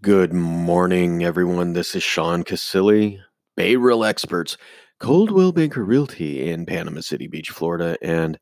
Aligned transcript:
Good 0.00 0.32
morning, 0.32 1.24
everyone. 1.24 1.72
This 1.72 1.96
is 1.96 2.04
Sean 2.04 2.44
Casilli, 2.44 3.18
Bay 3.56 3.74
Real 3.74 4.04
Experts, 4.04 4.56
Coldwell 5.00 5.50
Banker 5.50 5.82
Realty 5.82 6.48
in 6.48 6.66
Panama 6.66 7.00
City 7.00 7.26
Beach, 7.26 7.50
Florida. 7.50 7.98
And 8.00 8.38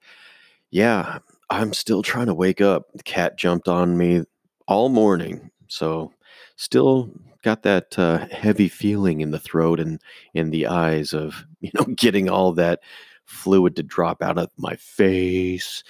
yeah, 0.70 1.20
I'm 1.48 1.72
still 1.72 2.02
trying 2.02 2.26
to 2.26 2.34
wake 2.34 2.60
up. 2.60 2.92
The 2.94 3.02
cat 3.04 3.38
jumped 3.38 3.68
on 3.68 3.96
me 3.96 4.24
all 4.68 4.90
morning. 4.90 5.50
So 5.68 6.12
still 6.56 7.10
got 7.42 7.62
that 7.62 7.98
uh, 7.98 8.26
heavy 8.30 8.68
feeling 8.68 9.22
in 9.22 9.30
the 9.30 9.40
throat 9.40 9.80
and 9.80 9.98
in 10.34 10.50
the 10.50 10.66
eyes 10.66 11.14
of, 11.14 11.46
you 11.60 11.70
know, 11.72 11.86
getting 11.94 12.28
all 12.28 12.52
that 12.52 12.80
fluid 13.24 13.76
to 13.76 13.82
drop 13.82 14.22
out 14.22 14.36
of 14.36 14.50
my 14.58 14.76
face 14.76 15.82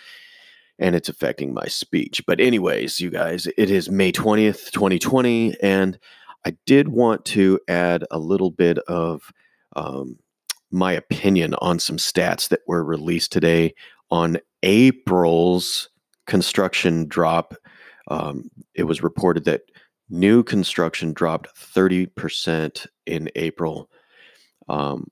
and 0.78 0.94
it's 0.94 1.08
affecting 1.08 1.54
my 1.54 1.66
speech. 1.66 2.22
But, 2.26 2.40
anyways, 2.40 3.00
you 3.00 3.10
guys, 3.10 3.46
it 3.56 3.70
is 3.70 3.90
May 3.90 4.12
20th, 4.12 4.70
2020, 4.70 5.56
and 5.62 5.98
I 6.44 6.56
did 6.66 6.88
want 6.88 7.24
to 7.26 7.58
add 7.68 8.04
a 8.10 8.18
little 8.18 8.50
bit 8.50 8.78
of 8.86 9.32
um, 9.74 10.18
my 10.70 10.92
opinion 10.92 11.54
on 11.60 11.78
some 11.78 11.96
stats 11.96 12.48
that 12.48 12.60
were 12.66 12.84
released 12.84 13.32
today 13.32 13.74
on 14.10 14.38
April's 14.62 15.88
construction 16.26 17.06
drop. 17.08 17.54
Um, 18.08 18.50
it 18.74 18.84
was 18.84 19.02
reported 19.02 19.44
that 19.44 19.62
new 20.08 20.42
construction 20.42 21.12
dropped 21.12 21.48
30% 21.56 22.86
in 23.06 23.30
April. 23.34 23.90
Um, 24.68 25.08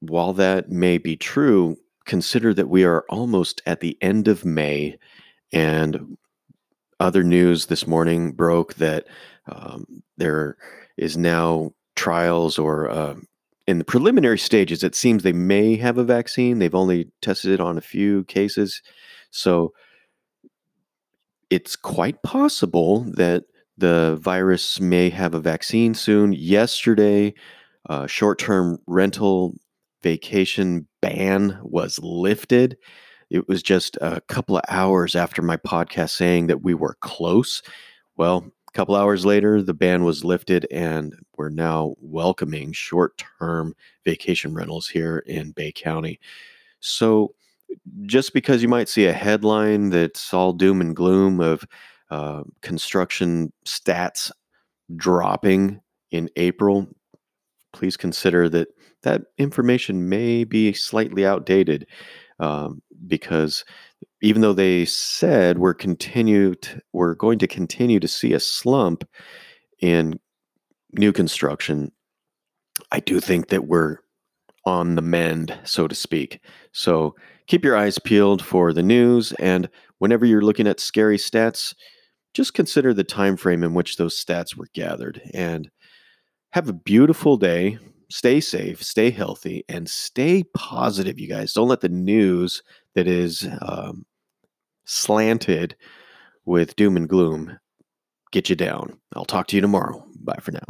while 0.00 0.32
that 0.34 0.70
may 0.70 0.98
be 0.98 1.16
true, 1.16 1.76
consider 2.10 2.52
that 2.52 2.68
we 2.68 2.82
are 2.84 3.04
almost 3.08 3.62
at 3.66 3.78
the 3.78 3.96
end 4.00 4.26
of 4.26 4.44
May, 4.44 4.98
and 5.52 6.18
other 6.98 7.22
news 7.22 7.66
this 7.66 7.86
morning 7.86 8.32
broke 8.32 8.74
that 8.74 9.06
um, 9.46 10.02
there 10.16 10.56
is 10.96 11.16
now 11.16 11.72
trials 11.94 12.58
or 12.58 12.90
uh, 12.90 13.14
in 13.68 13.78
the 13.78 13.84
preliminary 13.84 14.40
stages. 14.40 14.82
It 14.82 14.96
seems 14.96 15.22
they 15.22 15.32
may 15.32 15.76
have 15.76 15.98
a 15.98 16.04
vaccine. 16.04 16.58
They've 16.58 16.74
only 16.74 17.08
tested 17.22 17.52
it 17.52 17.60
on 17.60 17.78
a 17.78 17.80
few 17.94 18.24
cases, 18.24 18.82
so 19.30 19.72
it's 21.48 21.76
quite 21.76 22.20
possible 22.24 23.04
that 23.16 23.44
the 23.78 24.18
virus 24.20 24.80
may 24.80 25.10
have 25.10 25.32
a 25.32 25.40
vaccine 25.40 25.94
soon. 25.94 26.32
Yesterday, 26.32 27.34
uh, 27.88 28.08
short-term 28.08 28.78
rental 28.88 29.54
vacation 30.02 30.88
ban 31.00 31.58
was 31.62 31.98
lifted. 32.02 32.76
It 33.30 33.48
was 33.48 33.62
just 33.62 33.96
a 34.00 34.20
couple 34.22 34.56
of 34.56 34.64
hours 34.68 35.14
after 35.14 35.42
my 35.42 35.56
podcast 35.56 36.10
saying 36.10 36.48
that 36.48 36.62
we 36.62 36.74
were 36.74 36.96
close. 37.00 37.62
Well, 38.16 38.44
a 38.68 38.72
couple 38.72 38.94
hours 38.94 39.24
later, 39.24 39.62
the 39.62 39.74
ban 39.74 40.04
was 40.04 40.24
lifted, 40.24 40.66
and 40.70 41.14
we're 41.36 41.48
now 41.48 41.94
welcoming 42.00 42.72
short 42.72 43.22
term 43.38 43.74
vacation 44.04 44.54
rentals 44.54 44.88
here 44.88 45.18
in 45.26 45.50
Bay 45.52 45.72
County. 45.72 46.20
So, 46.80 47.34
just 48.02 48.32
because 48.32 48.62
you 48.62 48.68
might 48.68 48.88
see 48.88 49.06
a 49.06 49.12
headline 49.12 49.90
that's 49.90 50.32
all 50.34 50.52
doom 50.52 50.80
and 50.80 50.94
gloom 50.94 51.40
of 51.40 51.64
uh, 52.10 52.42
construction 52.62 53.52
stats 53.64 54.30
dropping 54.96 55.80
in 56.10 56.28
April, 56.36 56.88
please 57.72 57.96
consider 57.96 58.48
that 58.48 58.68
that 59.02 59.22
information 59.38 60.08
may 60.08 60.44
be 60.44 60.72
slightly 60.72 61.24
outdated 61.24 61.86
um, 62.38 62.82
because 63.06 63.64
even 64.22 64.42
though 64.42 64.52
they 64.52 64.84
said 64.84 65.58
we're 65.58 65.74
continued 65.74 66.82
we're 66.92 67.14
going 67.14 67.38
to 67.38 67.46
continue 67.46 68.00
to 68.00 68.08
see 68.08 68.32
a 68.32 68.40
slump 68.40 69.04
in 69.80 70.18
new 70.92 71.12
construction 71.12 71.90
i 72.90 73.00
do 73.00 73.20
think 73.20 73.48
that 73.48 73.66
we're 73.66 73.98
on 74.64 74.94
the 74.94 75.02
mend 75.02 75.58
so 75.64 75.88
to 75.88 75.94
speak. 75.94 76.40
So 76.72 77.14
keep 77.46 77.64
your 77.64 77.76
eyes 77.76 77.98
peeled 77.98 78.44
for 78.44 78.72
the 78.72 78.82
news 78.82 79.32
and 79.32 79.68
whenever 79.98 80.24
you're 80.24 80.42
looking 80.42 80.66
at 80.66 80.80
scary 80.80 81.16
stats 81.16 81.74
just 82.32 82.54
consider 82.54 82.94
the 82.94 83.04
time 83.04 83.36
frame 83.36 83.64
in 83.64 83.74
which 83.74 83.96
those 83.96 84.22
stats 84.22 84.56
were 84.56 84.68
gathered 84.72 85.20
and 85.34 85.70
have 86.52 86.68
a 86.68 86.72
beautiful 86.74 87.36
day 87.36 87.78
stay 88.10 88.40
safe, 88.40 88.82
stay 88.82 89.10
healthy, 89.10 89.64
and 89.68 89.88
stay 89.88 90.42
positive, 90.54 91.18
you 91.18 91.28
guys. 91.28 91.52
Don't 91.52 91.68
let 91.68 91.80
the 91.80 91.88
news 91.88 92.62
that 92.94 93.06
is 93.06 93.48
um, 93.62 94.04
slanted 94.84 95.76
with 96.44 96.76
doom 96.76 96.96
and 96.96 97.08
gloom 97.08 97.58
get 98.32 98.50
you 98.50 98.56
down. 98.56 98.98
I'll 99.14 99.24
talk 99.24 99.46
to 99.48 99.56
you 99.56 99.62
tomorrow. 99.62 100.04
Bye 100.20 100.38
for 100.40 100.52
now. 100.52 100.66